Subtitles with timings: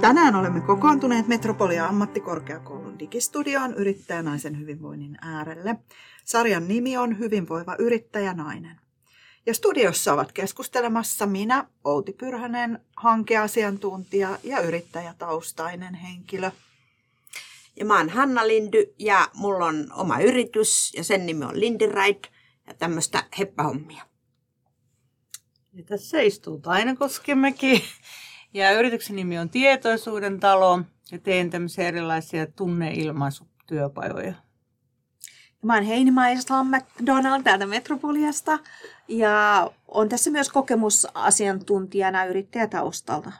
[0.00, 5.76] Tänään olemme kokoontuneet Metropolia ammattikorkeakoulun digistudioon yrittäjänaisen hyvinvoinnin äärelle.
[6.24, 8.80] Sarjan nimi on Hyvinvoiva yrittäjänainen.
[9.46, 16.50] Ja studiossa ovat keskustelemassa minä, Outi Pyrhänen, hankeasiantuntija ja yrittäjätaustainen henkilö.
[17.76, 22.28] Ja mä oon Hanna Lindy ja mulla on oma yritys ja sen nimi on Lindiride
[22.66, 24.02] ja tämmöistä heppähommia.
[25.72, 27.84] Ja tässä istuu Taina Koskemäki
[28.58, 30.80] ja yrityksen nimi on Tietoisuuden talo
[31.12, 34.34] ja teen tämmöisiä erilaisia tunneilmaisutyöpajoja.
[35.62, 38.58] Mä oon Heini Maislam McDonald täältä Metropoliasta
[39.08, 43.32] ja on tässä myös kokemusasiantuntijana yrittäjätaustalta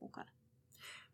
[0.00, 0.30] mukana.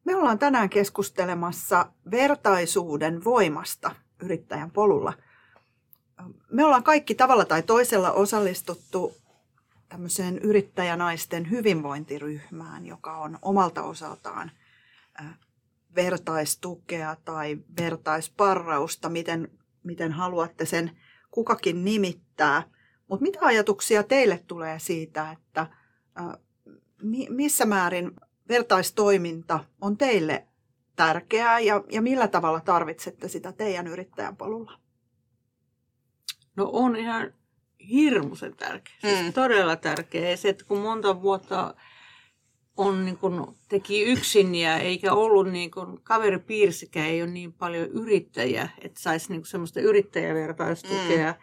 [0.05, 5.13] Me ollaan tänään keskustelemassa vertaisuuden voimasta yrittäjän polulla.
[6.51, 9.17] Me ollaan kaikki tavalla tai toisella osallistuttu
[9.89, 14.51] tämmöiseen yrittäjänaisten hyvinvointiryhmään, joka on omalta osaltaan
[15.95, 19.51] vertaistukea tai vertaisparrausta, miten,
[19.83, 20.91] miten haluatte sen
[21.31, 22.63] kukakin nimittää.
[23.09, 25.67] Mutta mitä ajatuksia teille tulee siitä, että
[27.29, 28.11] missä määrin
[28.49, 30.47] vertaistoiminta on teille
[30.97, 34.81] tärkeää ja, ja millä tavalla tarvitsette sitä teidän yrittäjän polulla?
[36.57, 37.35] No on ihan
[37.91, 39.33] hirmuisen tärkeä, siis mm.
[39.33, 40.37] todella tärkeä.
[40.37, 41.75] Se, että kun monta vuotta
[42.77, 47.89] on niin kuin, teki yksin ja eikä ollut niin kuin, kaveripiirissäkään ei ole niin paljon
[47.89, 51.33] yrittäjiä, että saisi niin semmoista yrittäjävertaistukea.
[51.33, 51.39] Mm.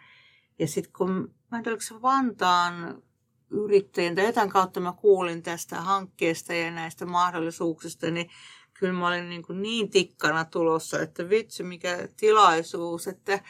[0.58, 3.02] Ja sitten kun, mä en tiedä, se Vantaan
[3.50, 8.30] yrittäjien tai jotain kautta mä kuulin tästä hankkeesta ja näistä mahdollisuuksista, niin
[8.74, 13.40] kyllä mä olin niin, kuin niin tikkana tulossa, että vitsi mikä tilaisuus, että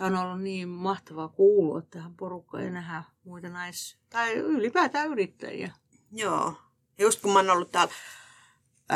[0.00, 5.72] ja on ollut niin mahtavaa kuulua tähän porukkaan ja nähdä muita nais- tai ylipäätään yrittäjiä.
[6.12, 6.54] Joo.
[6.98, 7.92] Ja just kun mä oon ollut täällä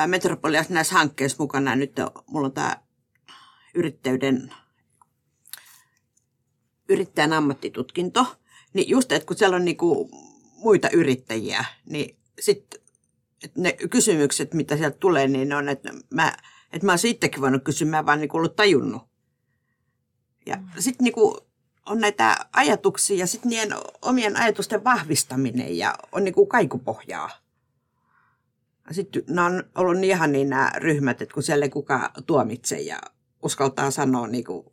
[0.06, 1.92] Metropoliassa näissä hankkeissa mukana, nyt
[2.26, 2.76] mulla on tämä
[3.74, 4.54] yrittäjyyden
[6.88, 8.36] yrittäjän ammattitutkinto,
[8.72, 10.10] niin just, että kun siellä on niinku
[10.56, 12.80] muita yrittäjiä, niin sitten
[13.56, 16.32] ne kysymykset, mitä sieltä tulee, niin ne on, että mä,
[16.72, 19.09] että mä oon sittenkin voinut kysyä, mä vaan niinku ollut tajunnut.
[20.46, 20.68] Ja mm.
[20.78, 21.38] sitten niinku
[21.86, 27.30] on näitä ajatuksia ja sitten niiden omien ajatusten vahvistaminen ja on niinku kaikupohjaa.
[28.90, 32.80] Sitten nämä on ollut niin ihan niin nämä ryhmät, että kun siellä ei kukaan tuomitse
[32.80, 33.00] ja
[33.42, 34.72] uskaltaa sanoa niinku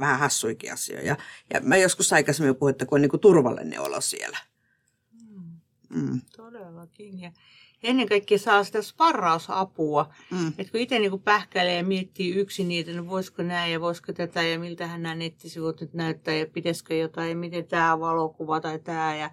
[0.00, 1.06] vähän hassuikin asioita.
[1.06, 1.16] Ja,
[1.54, 4.38] ja mä joskus aikaisemmin puhuin, että kun on niinku turvallinen olo siellä.
[5.90, 6.20] Mm.
[6.36, 7.20] Todellakin.
[7.20, 7.32] Ja
[7.82, 10.14] ennen kaikkea saa sitä sparrausapua.
[10.30, 10.48] Mm.
[10.58, 14.42] Että kun itse niin pähkäilee ja miettii yksin niitä, no voisiko näin ja voisiko tätä
[14.42, 19.16] ja miltähän nämä nettisivut nyt näyttää ja pitäisikö jotain ja miten tämä valokuva tai tämä
[19.16, 19.30] ja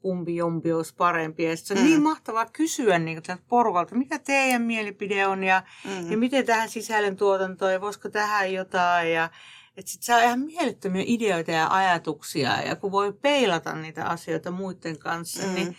[0.00, 1.42] kumpi jompi olisi parempi.
[1.42, 1.86] Ja se on mm.
[1.86, 6.10] niin mahtavaa kysyä niin tältä porukalta, mikä teidän mielipide on ja, mm.
[6.10, 9.12] ja miten tähän sisällöntuotantoon ja voisiko tähän jotain.
[9.12, 9.30] Ja,
[9.76, 14.98] että sit saa ihan mielettömiä ideoita ja ajatuksia ja kun voi peilata niitä asioita muiden
[14.98, 15.54] kanssa, mm.
[15.54, 15.76] niin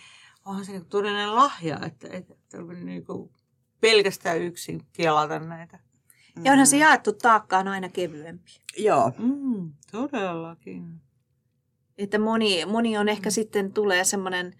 [0.50, 3.30] onhan se niin todellinen lahja, että, että, että niin kuin
[3.80, 5.78] pelkästään yksin kelata näitä.
[6.44, 8.50] Ja onhan se jaettu taakka on aina kevyempi.
[8.76, 9.12] Joo.
[9.18, 11.00] Mm, todellakin.
[11.98, 13.32] Että moni, moni on ehkä mm.
[13.32, 14.52] sitten tulee semmoinen,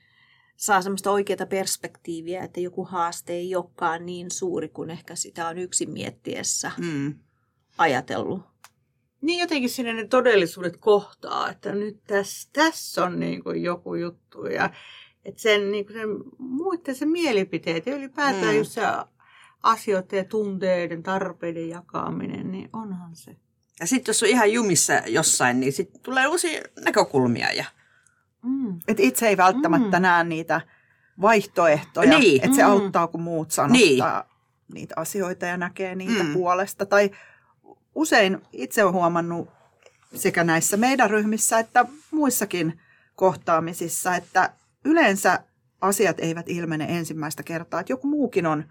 [0.57, 5.59] saa semmoista oikeaa perspektiiviä, että joku haaste ei olekaan niin suuri kuin ehkä sitä on
[5.59, 7.15] yksin miettiessä mm.
[7.79, 8.41] ajatellut.
[9.21, 14.47] Niin jotenkin sinne ne todellisuudet kohtaa, että nyt tässä, tässä on niin kuin joku juttu
[14.47, 14.71] ja
[15.25, 16.09] että sen, niin kuin sen
[16.39, 18.59] muiden se mielipiteet ja ylipäätään mm.
[18.59, 18.83] just se
[19.63, 23.37] asioiden ja tunteiden, tarpeiden jakaminen, niin onhan se.
[23.81, 27.53] Ja sitten jos on ihan jumissa jossain, niin sitten tulee uusia näkökulmia.
[27.53, 27.65] Ja...
[28.43, 28.79] Mm.
[28.89, 30.03] Et itse ei välttämättä mm.
[30.03, 30.61] näe niitä
[31.21, 32.45] vaihtoehtoja, niin.
[32.45, 32.71] että se mm.
[32.71, 34.75] auttaa, kun muut sanottaa niin.
[34.75, 36.33] niitä asioita ja näkee niitä mm.
[36.33, 36.87] puolesta.
[36.87, 37.11] Tai
[37.95, 39.49] usein itse olen huomannut
[40.15, 42.81] sekä näissä meidän ryhmissä että muissakin
[43.17, 44.51] kohtaamisissa, että
[44.85, 45.45] yleensä
[45.81, 47.81] asiat eivät ilmene ensimmäistä kertaa.
[47.81, 48.65] Että joku muukin on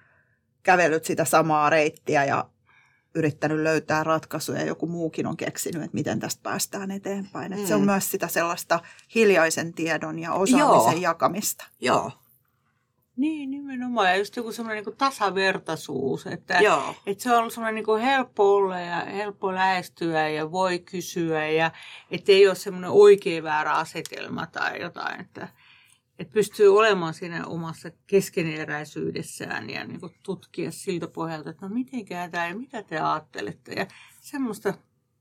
[0.64, 2.50] kävellyt sitä samaa reittiä ja
[3.16, 4.66] yrittänyt löytää ratkaisuja.
[4.66, 7.54] Joku muukin on keksinyt, että miten tästä päästään eteenpäin.
[7.54, 7.68] Että mm.
[7.68, 7.86] Se on mm.
[7.86, 8.80] myös sitä sellaista
[9.16, 11.02] hiljaisen tiedon ja osaamisen Joo.
[11.02, 11.66] jakamista.
[11.82, 12.12] Joo.
[13.20, 14.10] Niin, nimenomaan.
[14.10, 16.96] Ja just joku semmoinen niin tasavertaisuus, että, Joo.
[17.06, 21.72] että se on ollut semmoinen niin helppo olla ja helppo lähestyä ja voi kysyä ja
[22.12, 25.22] että ei ole semmoinen oikea väärä asetelma tai jotain.
[25.22, 25.48] Että,
[26.20, 32.32] että pystyy olemaan siinä omassa keskeneräisyydessään ja niin kuin tutkia siltä pohjalta, että no mitenkään
[32.32, 33.74] tämä ja mitä te ajattelette.
[33.74, 33.88] Ja
[34.22, 34.74] semmoista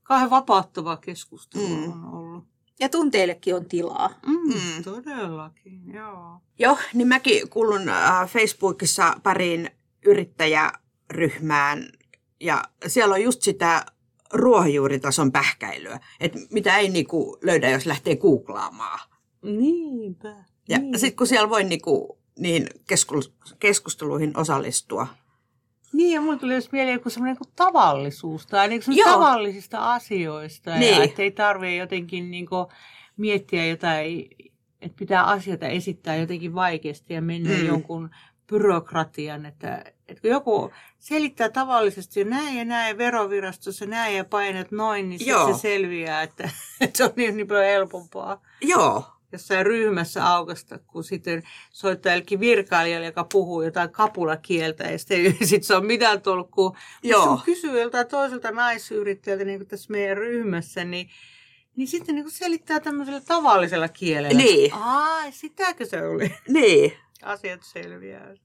[0.03, 1.91] kauhean vapauttavaa keskustelua mm.
[1.91, 2.43] on ollut.
[2.79, 4.09] Ja tunteillekin on tilaa.
[4.25, 4.83] Mm, mm.
[4.83, 6.41] Todellakin, joo.
[6.59, 9.69] Joo, niin mäkin kuulun äh, Facebookissa pariin
[10.05, 11.89] yrittäjäryhmään
[12.39, 13.85] ja siellä on just sitä
[14.33, 18.99] ruohonjuuritason pähkäilyä, että mitä ei niinku löydä, jos lähtee googlaamaan.
[19.41, 20.48] Niinpä.
[20.69, 20.99] Ja niin.
[20.99, 22.67] sitten kun siellä voi niinku, niin
[23.59, 25.07] keskusteluihin osallistua.
[25.93, 30.75] Niin, ja mulle tuli myös mieleen joku semmoinen kuin tavallisuus tai niin kuin tavallisista asioista.
[30.75, 30.97] Niin.
[30.97, 32.67] Ja että ei tarvitse jotenkin niin kuin
[33.17, 34.29] miettiä jotain,
[34.81, 37.65] että pitää asioita esittää jotenkin vaikeasti ja mennä mm.
[37.65, 38.09] jonkun
[38.47, 45.09] byrokratian, että, että kun joku selittää tavallisesti näin ja näin verovirastossa näin ja painat noin,
[45.09, 46.49] niin sitten se selviää, että,
[46.81, 48.41] että se on niin, niin paljon helpompaa.
[48.61, 49.18] Joo.
[49.31, 55.63] Jossain ryhmässä aukasta, kun sitten soittaa jollekin virkailijalle, joka puhuu jotain kapulakieltä, ja sitten sit
[55.63, 56.77] se on mitään tolkkua.
[57.03, 57.41] Joo.
[57.45, 61.09] kysyy joltain toiselta naisyrittäjältä, niin kuin tässä meidän ryhmässä, niin
[61.75, 64.37] niin sitten niin selittää tämmöisellä tavallisella kielellä.
[64.37, 64.73] Niin.
[64.73, 66.35] Ai, sitäkö se oli?
[66.47, 66.93] Niin.
[67.23, 68.35] Asiat selviää.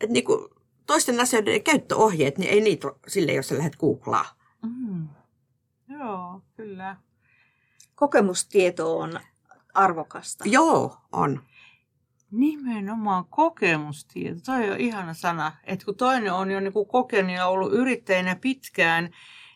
[0.00, 0.48] Et niin kuin
[0.86, 4.26] toisten asioiden käyttöohjeet, niin ei niitä sille, jos sä lähdet googlaa.
[4.62, 5.08] Mm.
[5.88, 6.96] Joo, kyllä.
[7.94, 9.20] Kokemustieto on
[9.76, 10.44] arvokasta.
[10.46, 11.42] Joo, on.
[12.30, 14.40] Nimenomaan kokemustieto.
[14.46, 15.52] Toi on ihana sana.
[15.64, 19.10] Että kun toinen on jo niin kuin kokenut ja ollut yrittäjänä pitkään,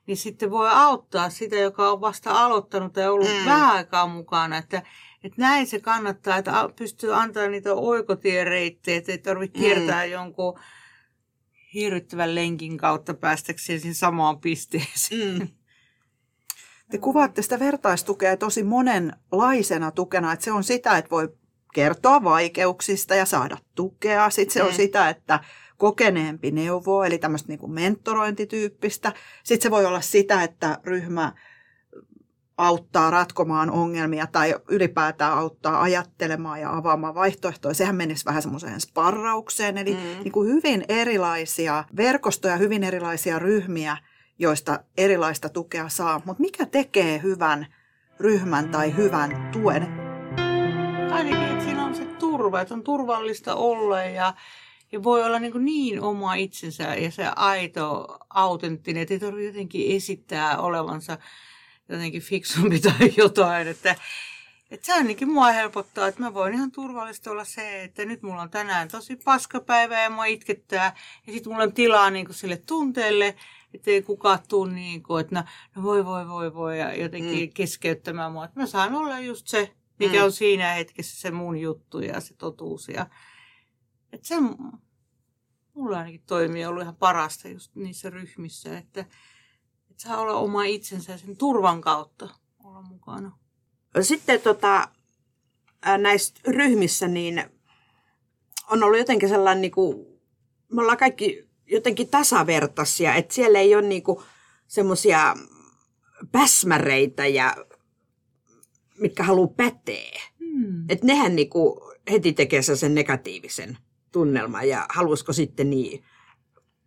[0.06, 3.44] niin sitten voi auttaa sitä, joka on vasta aloittanut ja ollut mm.
[3.44, 4.56] vähän aikaa mukana.
[4.56, 4.82] Että,
[5.24, 9.64] että näin se kannattaa, että pystyy antamaan niitä oikotiereittejä, että ei tarvitse mm.
[9.64, 10.12] kiertää mm.
[10.12, 10.58] jonkun
[11.74, 15.38] hirvittävän lenkin kautta päästäkseen siihen samaan pisteeseen.
[15.38, 15.48] Mm.
[16.90, 21.28] Te kuvaatte sitä vertaistukea tosi monenlaisena tukena, että se on sitä, että voi
[21.74, 24.30] kertoa vaikeuksista ja saada tukea.
[24.30, 24.66] Sitten se mm.
[24.66, 25.40] on sitä, että
[25.76, 29.12] kokeneempi neuvo, eli tämmöistä niin kuin mentorointityyppistä.
[29.44, 31.32] Sitten se voi olla sitä, että ryhmä
[32.58, 37.74] auttaa ratkomaan ongelmia tai ylipäätään auttaa ajattelemaan ja avaamaan vaihtoehtoja.
[37.74, 40.22] Sehän menisi vähän semmoiseen sparraukseen, eli mm.
[40.24, 43.96] niin kuin hyvin erilaisia verkostoja, hyvin erilaisia ryhmiä,
[44.40, 46.20] joista erilaista tukea saa.
[46.24, 47.66] Mutta mikä tekee hyvän
[48.20, 49.88] ryhmän tai hyvän tuen?
[51.12, 54.34] Ainakin, että siinä on se turva, että on turvallista olla ja
[54.92, 59.96] ja voi olla niin, niin oma itsensä ja se aito, autenttinen, että ei tarvitse jotenkin
[59.96, 61.18] esittää olevansa
[61.88, 63.68] jotenkin fiksumpi tai jotain.
[63.68, 63.96] Että,
[64.70, 68.42] että se ainakin mua helpottaa, että mä voin ihan turvallisesti olla se, että nyt mulla
[68.42, 70.96] on tänään tosi paskapäivä ja mua itkettää.
[71.26, 73.36] Ja sitten mulla on tilaa niin sille tunteelle,
[73.74, 75.44] että ei kukaan tule niin kuin, että no,
[75.76, 77.52] no voi voi voi voi ja jotenkin mm.
[77.54, 78.44] keskeyttämään mua.
[78.44, 80.24] Että mä saan olla just se, mikä mm.
[80.24, 82.88] on siinä hetkessä se mun juttu ja se totuus.
[82.88, 83.06] Ja,
[84.12, 84.34] että se
[85.74, 89.00] mulla ainakin toimii ollut ihan parasta just niissä ryhmissä, että,
[89.90, 92.28] että saa olla oma itsensä sen turvan kautta
[92.64, 93.38] olla mukana.
[94.00, 94.88] Sitten tota,
[95.98, 97.44] näissä ryhmissä niin
[98.70, 100.06] on ollut jotenkin sellainen, niin kuin,
[100.72, 104.02] me ollaan kaikki jotenkin tasavertaisia, että siellä ei ole niin
[104.66, 105.36] semmoisia
[106.32, 107.56] päsmäreitä ja
[108.98, 110.20] mitkä haluaa päteä.
[110.38, 110.84] Hmm.
[110.88, 111.80] Että nehän niin kuin
[112.10, 113.78] heti tekee sen negatiivisen
[114.12, 116.04] tunnelma ja halusiko sitten niin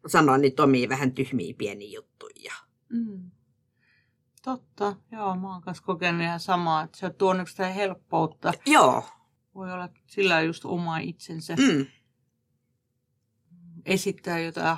[0.08, 2.54] sanoa niitä omia vähän tyhmiä pieniä juttuja.
[2.90, 3.32] Mm.
[4.42, 8.54] Totta, joo, mä oon kanssa kokenut ihan samaa, että se on tuonut sitä helppoutta.
[8.66, 9.04] Joo.
[9.56, 11.56] Voi olla sillä just oma itsensä.
[11.56, 11.86] Mm.
[13.86, 14.78] Esittää jotain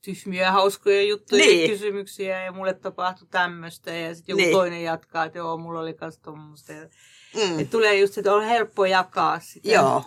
[0.00, 1.62] tyhmiä, hauskoja juttuja niin.
[1.62, 4.52] ja kysymyksiä ja mulle tapahtui tämmöistä ja sitten joku niin.
[4.52, 6.72] toinen jatkaa, että joo, mulla oli kanssa tuommoista.
[7.34, 7.58] Mm.
[7.58, 9.68] Et tulee just, että on helppo jakaa sitä.
[9.68, 10.04] Joo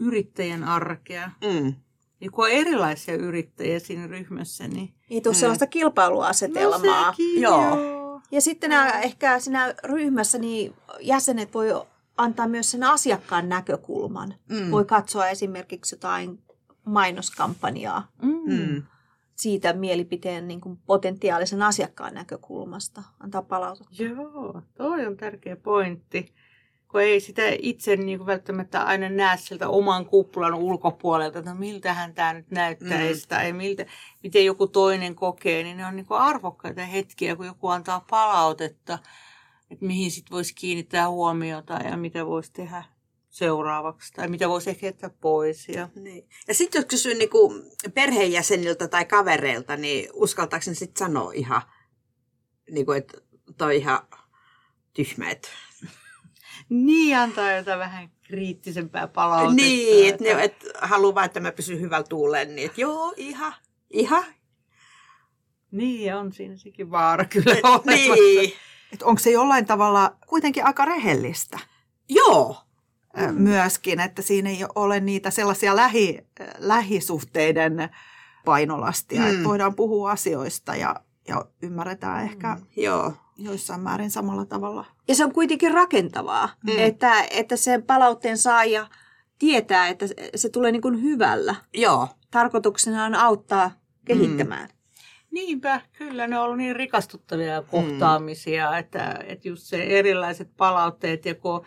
[0.00, 1.30] yrittäjän arkea.
[1.44, 1.74] Mm.
[2.20, 4.94] Ja kun on erilaisia yrittäjiä siinä ryhmässä, niin...
[5.10, 7.06] Ei tule sellaista kilpailuasetelmaa.
[7.06, 7.76] No sekin, joo.
[7.76, 8.20] joo.
[8.30, 11.68] Ja sitten nämä, ehkä siinä ryhmässä niin jäsenet voi
[12.16, 14.34] antaa myös sen asiakkaan näkökulman.
[14.48, 14.70] Mm.
[14.70, 16.42] Voi katsoa esimerkiksi jotain
[16.84, 18.40] mainoskampanjaa mm.
[18.46, 18.82] mm.
[19.34, 23.02] siitä mielipiteen niin kuin potentiaalisen asiakkaan näkökulmasta.
[23.20, 24.02] Antaa palautetta.
[24.02, 26.34] Joo, toi on tärkeä pointti
[26.90, 31.58] kun ei sitä itse niin kuin välttämättä aina näe sieltä oman kuplan ulkopuolelta, että no
[31.58, 33.28] miltähän tämä nyt näyttäisi mm.
[33.28, 33.86] tai miltä,
[34.22, 38.98] miten joku toinen kokee, niin ne on niin kuin arvokkaita hetkiä, kun joku antaa palautetta,
[39.70, 42.84] että mihin sitten voisi kiinnittää huomiota ja mitä voisi tehdä
[43.30, 45.68] seuraavaksi tai mitä voisi ehkä jättää pois.
[45.68, 46.28] Ja, niin.
[46.48, 47.62] ja sitten jos kysyy niin kuin
[47.94, 51.62] perheenjäseniltä tai kavereilta, niin uskaltaako ne sitten sanoa ihan,
[52.70, 53.18] niin kuin, että
[53.58, 54.00] toi ihan
[54.92, 55.48] tyhmä, että
[56.68, 59.54] niin, antaa jotain vähän kriittisempää palautetta.
[59.54, 63.54] Niin, että ne et haluaa vaan, että mä pysyn hyvällä tuulen, niin että joo, ihan,
[63.90, 64.24] ihan.
[65.70, 68.14] Niin, on siinä sekin vaara kyllä olemassa.
[68.14, 68.52] Niin.
[68.92, 71.58] Et onko se jollain tavalla kuitenkin aika rehellistä?
[72.08, 72.69] Joo.
[73.16, 73.34] Mm.
[73.34, 76.26] myöskin, että siinä ei ole niitä sellaisia lähi,
[76.58, 77.88] lähisuhteiden
[78.44, 79.30] painolastia, mm.
[79.30, 80.96] että voidaan puhua asioista ja,
[81.28, 82.66] ja ymmärretään ehkä mm.
[82.76, 83.12] Joo.
[83.36, 84.84] joissain määrin samalla tavalla.
[85.08, 86.72] Ja se on kuitenkin rakentavaa, mm.
[86.78, 88.86] että, että sen palautteen saaja
[89.38, 91.54] tietää, että se tulee niin kuin hyvällä.
[91.74, 92.08] Joo.
[92.30, 93.70] Tarkoituksena on auttaa
[94.04, 94.68] kehittämään.
[94.68, 94.74] Mm.
[95.30, 98.78] Niinpä, kyllä ne on ollut niin rikastuttavia kohtaamisia, mm.
[98.78, 101.64] että, että just se erilaiset palautteet ja kun,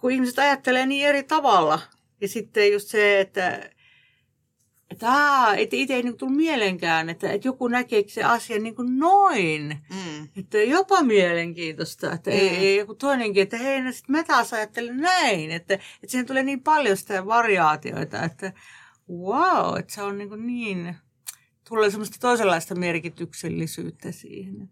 [0.00, 1.80] kun ihmiset ajattelee niin eri tavalla.
[2.20, 3.70] Ja sitten just se, että,
[4.90, 8.74] että, aa, että itse ei niin tullut mielenkään, että, että joku näkee se asia niin
[8.74, 9.78] kuin noin.
[9.90, 10.28] Mm.
[10.36, 12.36] Että jopa mielenkiintoista, että mm.
[12.36, 15.50] ei, ei joku toinenkin, että hei, no sit mä taas ajattelen näin.
[15.50, 18.52] Että, että siihen tulee niin paljon sitä variaatioita, että
[19.10, 20.96] wow, että se on niin, niin
[21.68, 24.70] tulee semmoista toisenlaista merkityksellisyyttä siihen.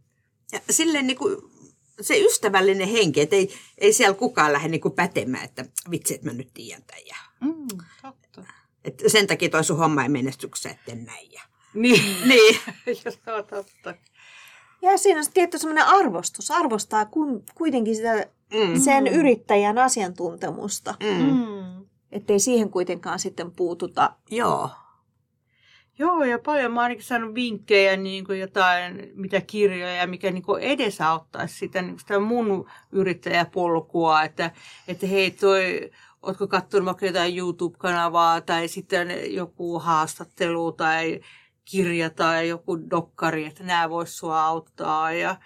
[0.52, 1.36] Ja silleen niin kuin
[2.00, 6.26] se ystävällinen henki, että ei, ei siellä kukaan lähde niin kuin pätemään, että vitsi, että
[6.26, 7.06] mä nyt tiedän tämän.
[7.06, 7.16] Ja...
[7.40, 8.52] Mm, totta.
[8.84, 11.32] Et sen takia toi sun homma ei menestykseen, etten näin.
[11.32, 11.42] Ja...
[11.74, 12.60] Niin, niin.
[13.26, 13.94] Joo, totta.
[14.82, 16.50] Ja siinä on tietty semmoinen arvostus.
[16.50, 17.06] Arvostaa
[17.54, 18.80] kuitenkin sitä, mm.
[18.80, 20.94] sen yrittäjän asiantuntemusta.
[21.02, 21.26] Mm.
[21.26, 21.86] Mm.
[22.12, 24.12] Että ei siihen kuitenkaan sitten puututa.
[24.30, 24.70] Joo.
[25.98, 30.62] Joo, ja paljon mä ainakin saanut vinkkejä, niin kuin jotain, mitä kirjoja, mikä niin kuin
[30.62, 34.50] edesauttaisi sitä, niin sitä mun yrittäjäpolkua, että,
[34.88, 35.90] että hei toi,
[36.22, 41.20] ootko katsonut vaikka jotain YouTube-kanavaa tai sitten joku haastattelu tai
[41.64, 45.12] kirja tai joku dokkari, että nämä vois sua auttaa.
[45.12, 45.36] Ja,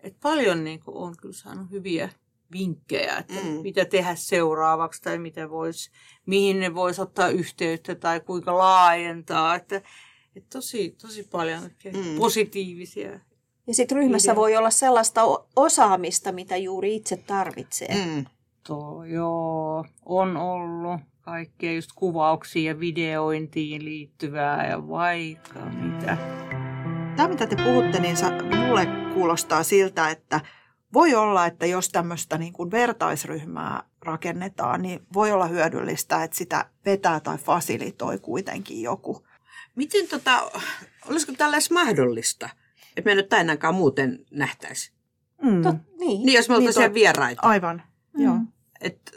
[0.00, 2.08] että paljon niin kuin, on kyllä saanut hyviä
[2.52, 3.50] vinkkejä, että mm.
[3.62, 5.90] mitä tehdä seuraavaksi tai mitä vois,
[6.26, 9.54] mihin ne voisi ottaa yhteyttä tai kuinka laajentaa.
[9.54, 9.76] Että,
[10.36, 12.18] että tosi, tosi paljon mm.
[12.18, 13.20] positiivisia.
[13.66, 14.40] Ja sitten ryhmässä ideoita.
[14.40, 15.22] voi olla sellaista
[15.56, 18.06] osaamista, mitä juuri itse tarvitsee.
[18.06, 18.26] Mm.
[18.66, 26.16] To, joo, on ollut kaikkea just kuvauksiin ja videointiin liittyvää ja vaikka mitä.
[27.16, 28.16] Tämä, mitä te puhutte, niin
[28.56, 30.40] mulle kuulostaa siltä, että
[30.92, 36.64] voi olla, että jos tämmöistä niin kuin vertaisryhmää rakennetaan, niin voi olla hyödyllistä, että sitä
[36.84, 39.26] vetää tai fasilitoi kuitenkin joku.
[39.74, 40.50] Miten tota,
[41.06, 42.48] olisiko tällaista mahdollista,
[42.96, 44.92] että me nyt ainakaan muuten nähtäisi?
[45.42, 45.62] Mm.
[45.62, 46.26] Tot, niin.
[46.26, 47.42] niin, jos me oltaisiin niin, vieraita.
[47.42, 48.24] Aivan, mm.
[48.24, 48.36] joo.
[48.80, 49.12] Et,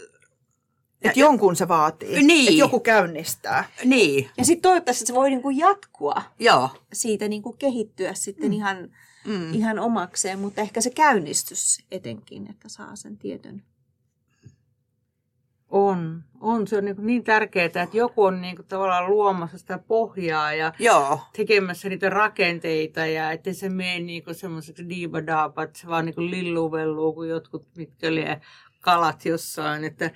[1.02, 2.48] et ja, jonkun se vaatii, niin.
[2.48, 3.64] että joku käynnistää.
[3.84, 4.30] Niin.
[4.38, 6.22] Ja sitten toivottavasti se voi niinku jatkua.
[6.40, 6.70] Joo.
[6.94, 8.54] Siitä niinku kehittyä sitten mm.
[8.54, 8.90] ihan
[9.28, 9.54] mm.
[9.54, 13.64] ihan omakseen, mutta ehkä se käynnistys etenkin, että saa sen tietyn.
[15.70, 16.24] On.
[16.40, 16.68] On.
[16.68, 20.74] Se on niin, niin tärkeää, että joku on niin kuin tavallaan luomassa sitä pohjaa ja
[20.80, 21.20] Joo.
[21.34, 27.14] tekemässä niitä rakenteita ja ettei se mene niin semmoiseksi diivadaapa, että se vaan niin lilluvelluu
[27.14, 28.08] kuin jotkut, mitkä
[28.80, 29.84] kalat jossain.
[29.84, 30.12] Että,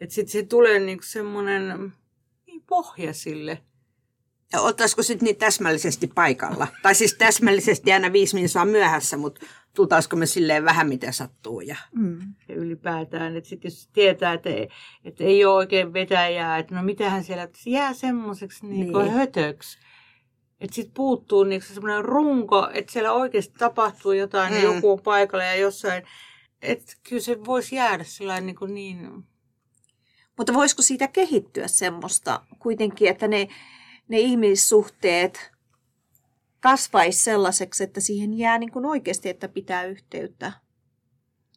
[0.00, 1.92] että sitten se tulee niin semmoinen
[2.46, 3.62] niin pohja sille
[4.58, 6.66] oltaisiko sitten niin täsmällisesti paikalla?
[6.82, 11.60] Tai siis täsmällisesti aina viisi minuuttia myöhässä, mutta tultaisiko me silleen vähän miten sattuu.
[11.60, 12.18] Ja, mm.
[12.48, 14.68] ja ylipäätään, että sitten jos tietää, että ei,
[15.04, 19.10] että ei ole oikein vetäjää, että no mitähän siellä, että se jää semmoiseksi niin niin.
[19.10, 19.78] hötöksi.
[20.60, 24.62] Että sitten puuttuu niin semmoinen runko, että siellä oikeasti tapahtuu jotain, mm.
[24.62, 26.02] joku on paikalla ja jossain.
[26.62, 29.24] Että kyllä se voisi jäädä sellainen niin, kuin niin
[30.40, 33.48] mutta voisiko siitä kehittyä semmoista kuitenkin, että ne
[34.10, 35.52] ne ihmissuhteet
[36.60, 40.52] kasvaisi sellaiseksi, että siihen jää niin kuin oikeasti, että pitää yhteyttä?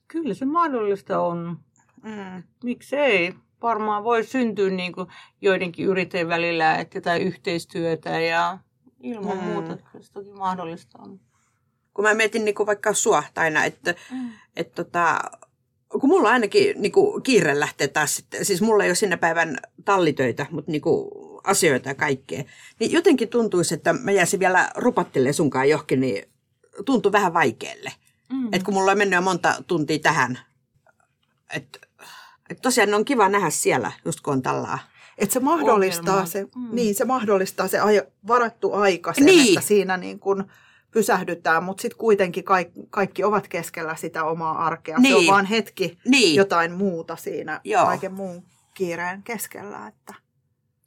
[0.08, 1.58] Kyllä se mahdollista on.
[2.04, 2.44] Mm.
[2.64, 3.34] Miksei?
[3.62, 5.08] Varmaan voi syntyä niin kuin
[5.42, 8.58] joidenkin yrittäjien välillä että jotain yhteistyötä ja
[9.00, 9.44] ilman mm.
[9.44, 11.20] muuta kyllä se toki mahdollista on.
[11.94, 14.30] Kun mä mietin niin kuin vaikka sua aina, että, mm.
[14.56, 15.20] että tota,
[15.90, 19.58] kun mulla ainakin niin kuin kiire lähtee taas sitten, siis mulla ei ole sinne päivän
[19.86, 21.10] tallitöitä, mutta niin kuin
[21.44, 22.44] asioita ja kaikkea,
[22.80, 26.30] niin jotenkin tuntuisi, että mä jäisin vielä rupattelemaan sunkaan johonkin, niin
[26.86, 27.92] tuntui vähän vaikealle.
[28.34, 28.46] Mm.
[28.46, 30.40] Että kun mulla on mennyt jo monta tuntia tähän,
[31.54, 31.80] että
[32.50, 34.80] et tosiaan on kiva nähdä siellä, just kun on tällä
[35.18, 36.76] että se mahdollistaa se, mm.
[36.76, 39.48] niin, se mahdollistaa se aj- varattu aika sen, niin.
[39.48, 40.46] että siinä niin kun
[40.92, 44.98] pysähdytään, mutta sitten kuitenkin kaikki, kaikki ovat keskellä sitä omaa arkea.
[44.98, 45.12] Niin.
[45.12, 45.32] Se on niin.
[45.32, 46.36] vain hetki niin.
[46.36, 47.86] jotain muuta siinä Joo.
[47.86, 49.88] kaiken muun kiireen keskellä.
[49.88, 50.14] Että.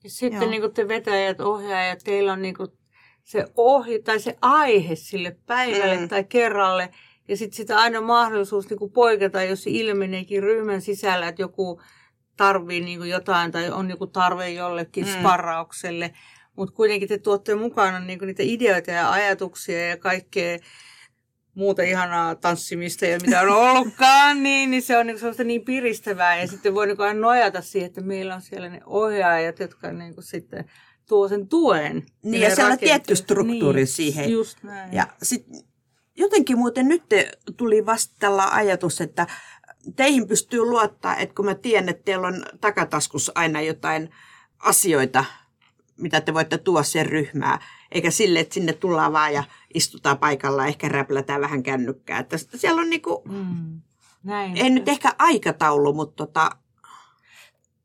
[0.06, 2.68] Sitten niin kuin te vetäjät, ohjaajat, teillä on niin kuin
[3.24, 6.08] se ohi tai se aihe sille päivälle mm.
[6.08, 6.88] tai kerralle.
[7.28, 11.80] Ja sitten sitä aina mahdollisuus niin kuin poiketa, jos ilmeneekin ryhmän sisällä, että joku
[12.36, 15.12] tarvii niin kuin jotain tai on joku tarve jollekin mm.
[15.12, 16.12] sparraukselle.
[16.56, 20.58] Mutta kuitenkin te tuotte mukana niin kuin niitä ideoita ja ajatuksia ja kaikkea
[21.56, 26.40] muuta ihanaa tanssimista ja mitä on ollutkaan, niin, niin se on niin, sellaista niin piristävää.
[26.40, 30.14] Ja sitten voi niin aina nojata siihen, että meillä on siellä ne ohjaajat, jotka niin
[30.14, 30.64] kuin sitten
[31.08, 32.06] tuo sen tuen.
[32.22, 34.30] Niin, ja, on tietty struktuuri niin, siihen.
[34.30, 34.92] Just näin.
[34.92, 35.46] Ja sit,
[36.16, 37.02] jotenkin muuten nyt
[37.56, 39.26] tuli vasta tällä ajatus, että
[39.96, 44.10] teihin pystyy luottaa, että kun mä tiedän, että teillä on takataskussa aina jotain
[44.58, 45.24] asioita,
[45.96, 47.58] mitä te voitte tuoda sen ryhmää,
[47.92, 52.18] eikä sille, että sinne tullaan vaan ja istutaan paikalla, ehkä räplätään vähän kännykkää.
[52.18, 53.80] Että siellä on niinku, mm,
[54.22, 54.56] näin.
[54.56, 56.50] ei nyt ehkä aikataulu, mutta tota...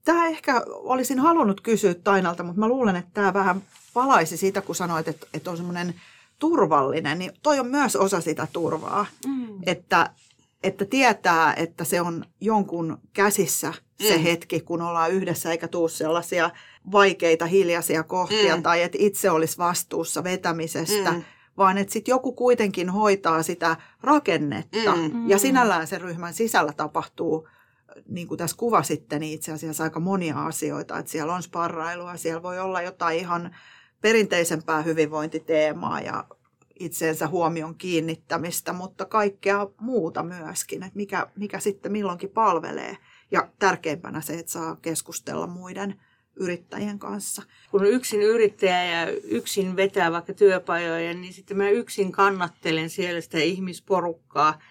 [0.05, 3.61] Tämä ehkä olisin halunnut kysyä Tainalta, mutta mä luulen, että tämä vähän
[3.93, 5.95] palaisi siitä, kun sanoit, että, että on semmoinen
[6.39, 9.05] turvallinen, niin toi on myös osa sitä turvaa.
[9.27, 9.59] Mm.
[9.65, 10.09] Että
[10.63, 13.73] että tietää, että se on jonkun käsissä
[14.07, 14.23] se mm.
[14.23, 16.49] hetki, kun ollaan yhdessä, eikä tuu sellaisia
[16.91, 18.63] vaikeita hiljaisia kohtia mm.
[18.63, 21.23] tai että itse olisi vastuussa vetämisestä, mm.
[21.57, 24.95] vaan että sitten joku kuitenkin hoitaa sitä rakennetta.
[24.95, 25.29] Mm.
[25.29, 27.47] Ja sinällään sen ryhmän sisällä tapahtuu,
[28.07, 30.97] niin kuin tässä kuvasitte, niin itse asiassa aika monia asioita.
[30.97, 33.55] Että siellä on sparrailua, siellä voi olla jotain ihan
[34.01, 36.25] perinteisempää hyvinvointiteemaa ja
[36.79, 42.97] itseensä huomion kiinnittämistä, mutta kaikkea muuta myöskin, että mikä, mikä sitten milloinkin palvelee.
[43.31, 46.01] Ja tärkeimpänä se, että saa keskustella muiden
[46.35, 47.43] yrittäjien kanssa.
[47.71, 53.37] Kun yksin yrittäjä ja yksin vetää vaikka työpajoja, niin sitten mä yksin kannattelen siellä sitä
[53.37, 54.61] ihmisporukkaa.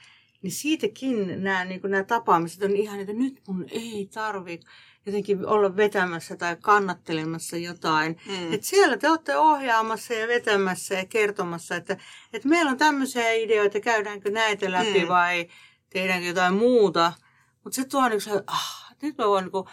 [0.43, 4.69] Niin siitäkin nämä, niin nämä tapaamiset on ihan, että nyt mun ei tarvitse
[5.07, 8.21] jotenkin olla vetämässä tai kannattelemassa jotain.
[8.27, 8.53] Mm.
[8.53, 11.97] Et siellä te olette ohjaamassa ja vetämässä ja kertomassa, että,
[12.33, 15.09] että meillä on tämmöisiä ideoita, käydäänkö näitä läpi mm.
[15.09, 15.49] vai
[15.91, 17.13] tehdäänkö jotain muuta.
[17.65, 19.65] Mutta se tuo niin että ah, nyt mä voin niin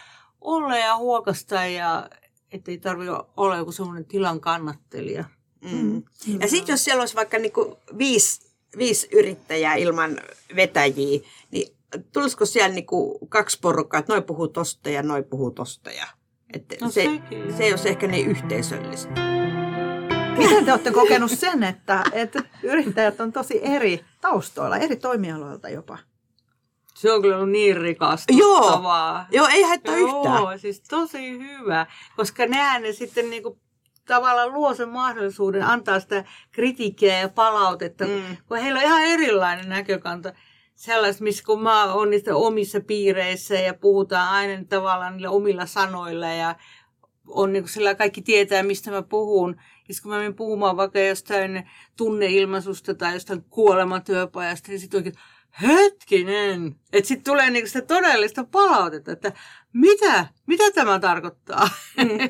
[0.41, 2.09] olla ja huokasta ja
[2.51, 5.25] ettei tarvitse olla joku semmoinen tilan kannattelija.
[5.61, 5.71] Mm.
[5.71, 6.03] Mm.
[6.39, 10.19] Ja sitten jos siellä olisi vaikka niinku viisi, viisi yrittäjää ilman
[10.55, 11.19] vetäjiä,
[11.51, 11.77] niin
[12.13, 15.91] tulisiko siellä niinku kaksi porukkaa, että noi puhuu tosta ja noi puhuu tosta.
[15.91, 16.07] Ja,
[16.53, 17.05] että no, se,
[17.57, 19.13] se ei olisi ehkä niin yhteisöllistä.
[20.37, 25.97] Miten te olette kokenut sen, että, että yrittäjät on tosi eri taustoilla, eri toimialoilta jopa?
[26.97, 29.25] Se on kyllä ollut niin rikastuttavaa.
[29.31, 30.59] Joo, Joo ei haittaa Joo, yhtään.
[30.59, 33.59] siis tosi hyvä, koska nehän ne sitten niinku
[34.05, 38.37] tavallaan luo sen mahdollisuuden antaa sitä kritiikkiä ja palautetta, mm.
[38.47, 40.33] kun heillä on ihan erilainen näkökanta
[40.75, 46.27] sellaista, missä kun mä oon niistä omissa piireissä ja puhutaan aina tavallaan niillä omilla sanoilla
[46.27, 46.55] ja
[47.27, 49.55] on niin sillä kaikki tietää, mistä mä puhun.
[49.87, 55.15] Ja kun mä menen puhumaan vaikka jostain tunneilmaisusta tai jostain kuolematyöpajasta, niin sitten oikein,
[55.61, 56.75] hetkinen.
[56.93, 59.33] Että sitten tulee niin sitä todellista palautetta, että
[59.73, 61.69] mitä, mitä tämä tarkoittaa.
[61.97, 62.29] Mm.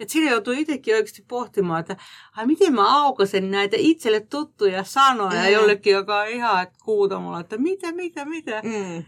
[0.00, 1.96] Että siinä joutuu itsekin oikeasti pohtimaan, että
[2.36, 5.48] ai miten mä aukasen näitä itselle tuttuja sanoja mm.
[5.48, 8.62] jollekin, joka on ihan kuutamulla, että mitä, mitä, mitä.
[8.64, 9.04] Mm.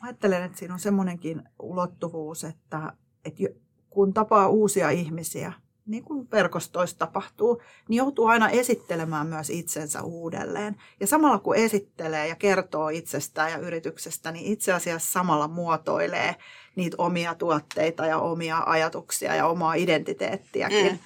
[0.00, 2.92] Ajattelen, että siinä on semmoinenkin ulottuvuus, että,
[3.24, 3.42] että
[3.90, 5.52] kun tapaa uusia ihmisiä,
[5.86, 10.76] niin kuin verkostoissa tapahtuu, niin joutuu aina esittelemään myös itsensä uudelleen.
[11.00, 16.36] Ja samalla kun esittelee ja kertoo itsestään ja yrityksestä, niin itse asiassa samalla muotoilee
[16.76, 20.92] niitä omia tuotteita ja omia ajatuksia ja omaa identiteettiäkin.
[20.92, 20.98] Mm.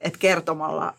[0.00, 0.94] Että kertomalla,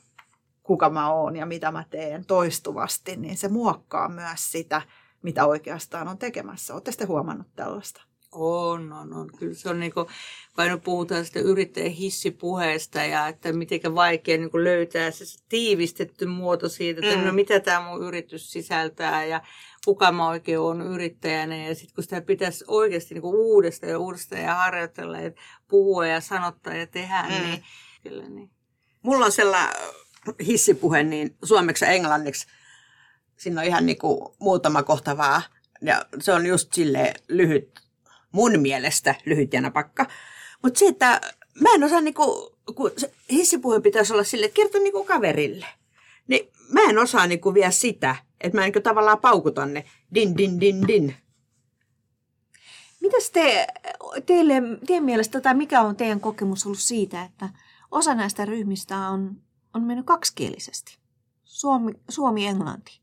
[0.64, 4.82] kuka mä oon ja mitä mä teen toistuvasti, niin se muokkaa myös sitä,
[5.22, 6.74] mitä oikeastaan on tekemässä.
[6.74, 8.09] Olette sitten huomannut tällaista?
[8.32, 9.30] On, on, on.
[9.40, 10.08] Kyllä se on niin kuin,
[10.58, 16.70] aina puhutaan sitä yrittäjän hissipuheesta ja että miten vaikea niin kuin löytää se tiivistetty muoto
[16.70, 17.28] siitä, että mm.
[17.28, 19.42] no mitä tämä mun yritys sisältää ja
[19.86, 21.68] kuka mä oikein on yrittäjänä.
[21.68, 25.32] Ja sitten kun sitä pitäisi oikeasti niin kuin uudestaan ja uudestaan ja harjoitella ja
[25.68, 27.30] puhua ja sanottaa ja tehdä, mm.
[27.30, 27.64] niin
[28.04, 28.50] kyllä niin.
[29.02, 29.76] Mulla on sellainen
[30.46, 32.48] hissipuhe niin suomeksi ja englanniksi.
[33.38, 35.42] Siinä on ihan niin kuin muutama kohta vaan.
[35.82, 37.89] Ja se on just sille lyhyt
[38.32, 40.06] mun mielestä lyhyt ja napakka.
[40.64, 41.22] Mutta se, että
[41.62, 42.92] mä en osaa, niinku, kun
[43.32, 45.66] hissipuhe pitäisi olla sille, että kertoo niinku kaverille.
[46.28, 50.60] Niin mä en osaa niinku vielä sitä, että mä niinku tavallaan paukutan ne din, din,
[50.60, 51.16] din, din.
[53.02, 53.68] Mitäs te,
[54.26, 54.54] teille,
[54.88, 57.50] teidän mielestä, tai mikä on teidän kokemus ollut siitä, että
[57.92, 59.42] osa näistä ryhmistä on,
[59.74, 60.98] on mennyt kaksikielisesti?
[61.44, 63.02] Suomi, Suomi-Englanti.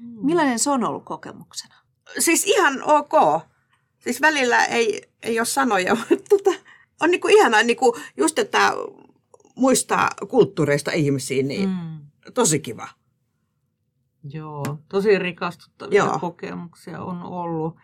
[0.00, 0.26] Hmm.
[0.26, 1.74] Millainen se on ollut kokemuksena?
[2.18, 3.12] Siis ihan ok.
[4.06, 6.58] Siis välillä ei, ei ole sanoja, mutta tota,
[7.00, 8.72] on niinku ihanaa niinku just, että
[9.56, 11.98] muistaa kulttuureista ihmisiä, niin mm.
[12.34, 12.88] tosi kiva.
[14.30, 16.18] Joo, tosi rikastuttavia Joo.
[16.18, 17.76] kokemuksia on ollut.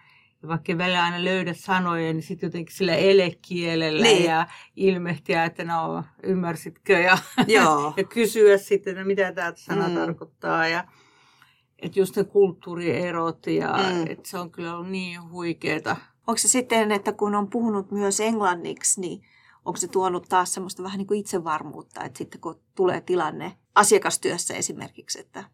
[0.43, 4.25] Ja vaikka välillä aina löydä sanoja, niin sitten jotenkin sillä elekielellä niin.
[4.25, 7.95] ja ilmehtiä, että no ymmärsitkö ja, Joo.
[7.97, 9.95] ja kysyä sitten, että mitä tämä sana mm.
[9.95, 10.69] tarkoittaa.
[10.69, 10.85] Ja,
[11.79, 14.07] että just ne kulttuurierot ja mm.
[14.07, 15.97] että se on kyllä ollut niin huikeeta.
[16.27, 19.23] Onko se sitten, että kun on puhunut myös englanniksi, niin
[19.65, 24.55] onko se tuonut taas semmoista vähän niin kuin itsevarmuutta, että sitten kun tulee tilanne asiakastyössä
[24.55, 25.45] esimerkiksi, että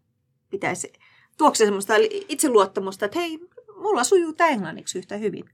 [0.50, 0.92] pitäisi,
[1.38, 1.94] tuokse se semmoista
[2.28, 3.38] itseluottamusta, että hei,
[3.76, 5.50] mulla sujuu tämä englanniksi yhtä hyvin.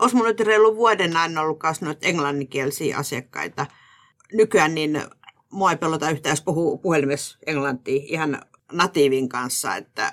[0.00, 3.66] Olisi mun nyt reilu vuoden aina ollut myös noita englanninkielisiä asiakkaita.
[4.32, 5.02] Nykyään niin
[5.50, 10.12] mua ei pelota yhtään, jos puhuu puhelimessa englantia ihan natiivin kanssa, että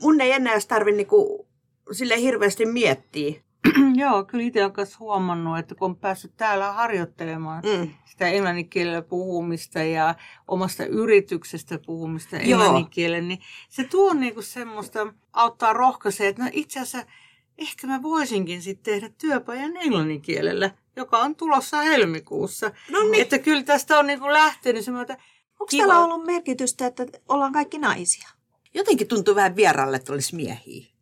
[0.00, 1.49] mun ei enää tarvitse niinku
[1.92, 3.40] sille hirveästi miettiä.
[3.94, 7.90] Joo, kyllä itse olen huomannut, että kun on päässyt täällä harjoittelemaan mm.
[8.04, 10.14] sitä englanninkielellä puhumista ja
[10.48, 17.12] omasta yrityksestä puhumista englanninkielellä, niin se tuo niinku semmoista, auttaa rohkaisee, että no itse asiassa
[17.58, 22.70] ehkä mä voisinkin sitten tehdä työpajan englanninkielellä, joka on tulossa helmikuussa.
[22.90, 23.22] No niin.
[23.22, 25.16] Että kyllä tästä on niinku lähtenyt semmoista...
[25.60, 28.28] Onko täällä ollut merkitystä, että ollaan kaikki naisia?
[28.74, 30.99] Jotenkin tuntuu vähän vieralle, että olisi miehiä.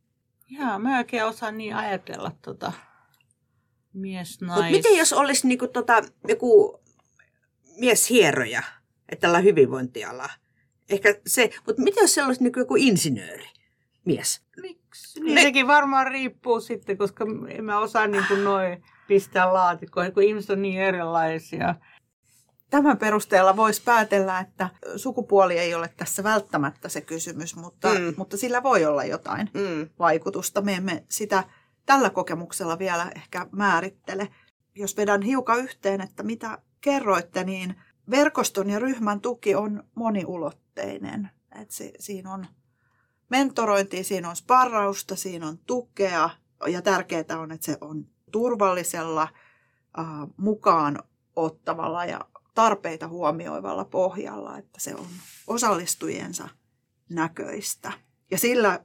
[0.49, 2.73] Joo, mä oikein osaan niin ajatella tota
[3.93, 4.57] mies nais.
[4.57, 6.81] Mutta miten jos olisi niinku tota, joku
[7.77, 8.63] mieshieroja,
[9.09, 10.31] että tällä hyvinvointiala?
[10.91, 13.49] Ehkä se, mutta miten jos siellä olisi niinku joku insinööri?
[14.09, 14.43] mies.
[14.63, 15.21] Miksi?
[15.21, 20.23] Niin sekin varmaan riippuu sitten, koska en mä osaa niin kuin noin pistää laatikkoon, kun
[20.23, 21.75] ihmiset on niin erilaisia.
[22.71, 28.15] Tämän perusteella voisi päätellä, että sukupuoli ei ole tässä välttämättä se kysymys, mutta, mm.
[28.17, 29.89] mutta sillä voi olla jotain mm.
[29.99, 30.61] vaikutusta.
[30.61, 31.45] Me emme sitä
[31.87, 34.29] tällä kokemuksella vielä ehkä määrittele.
[34.75, 37.75] Jos vedän hiukan yhteen, että mitä kerroitte, niin
[38.11, 41.31] verkoston ja ryhmän tuki on moniulotteinen.
[41.61, 42.47] Et se, siinä on
[43.29, 46.31] mentorointia, siinä on sparrausta, siinä on tukea
[46.67, 49.29] ja tärkeää on, että se on turvallisella,
[49.99, 51.03] äh, mukaan
[51.37, 52.21] ottavalla ja
[52.59, 55.07] tarpeita huomioivalla pohjalla, että se on
[55.47, 56.49] osallistujiensa
[57.11, 57.93] näköistä.
[58.31, 58.85] Ja sillä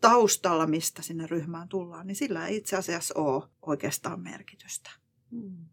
[0.00, 4.90] taustalla, mistä sinne ryhmään tullaan, niin sillä ei itse asiassa ole oikeastaan merkitystä.
[5.30, 5.66] Hmm.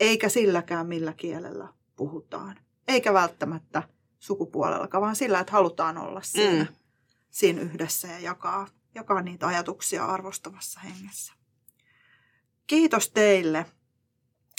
[0.00, 2.56] Eikä silläkään, millä kielellä puhutaan.
[2.88, 3.82] Eikä välttämättä
[4.18, 6.64] sukupuolellakaan, vaan sillä, että halutaan olla siinä.
[6.64, 6.76] Mm
[7.32, 11.32] siinä yhdessä ja jakaa, jakaa niitä ajatuksia arvostavassa hengessä.
[12.66, 13.66] Kiitos teille,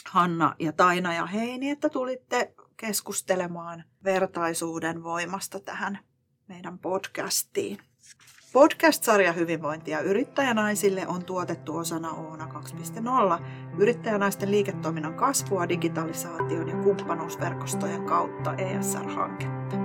[0.09, 5.99] Hanna ja Taina ja Heini, että tulitte keskustelemaan vertaisuuden voimasta tähän
[6.47, 7.77] meidän podcastiin.
[8.53, 13.43] Podcast-sarja Hyvinvointia yrittäjänaisille on tuotettu osana Oona 2.0
[13.77, 19.82] yrittäjänaisten liiketoiminnan kasvua digitalisaation ja kumppanuusverkostojen kautta ESR-hanketta.